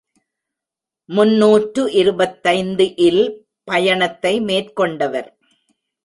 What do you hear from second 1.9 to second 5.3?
இருபத்தைந்து இல் பயணத்தை மேற் கொண்டவர்.